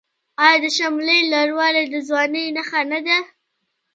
[0.43, 3.17] آیا د شملې لوړوالی د ځوانۍ نښه نه ده؟